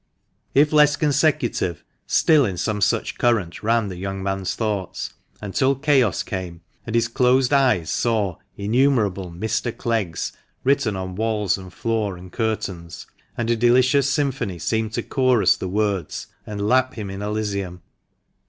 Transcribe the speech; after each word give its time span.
If 0.55 0.73
less 0.73 0.95
consecutive, 0.95 1.83
still 2.07 2.43
in 2.43 2.57
some 2.57 2.81
such 2.81 3.19
current 3.19 3.61
ran 3.61 3.87
the 3.87 3.97
young 3.97 4.23
man's 4.23 4.55
thoughts, 4.55 5.13
until 5.41 5.75
chaos 5.75 6.23
came, 6.23 6.61
and 6.87 6.95
his 6.95 7.07
closed 7.07 7.53
eyes 7.53 7.91
saw 7.91 8.09
2o8 8.09 8.23
THE 8.23 8.23
MANCHESTER 8.23 8.41
MAN. 8.41 8.65
innumerable 8.65 9.31
Mr, 9.31 9.77
Cleggs 9.77 10.31
written 10.63 10.95
on 10.95 11.13
walls, 11.13 11.55
and 11.55 11.71
floor, 11.71 12.17
and 12.17 12.31
curtains, 12.31 13.05
and 13.37 13.51
a 13.51 13.55
delicious 13.55 14.09
symphony 14.09 14.57
seemed 14.57 14.93
to 14.93 15.03
chorus 15.03 15.55
the 15.55 15.67
words, 15.69 16.25
and 16.47 16.67
"lap 16.67 16.95
him 16.95 17.11
in 17.11 17.21
Elysium." 17.21 17.83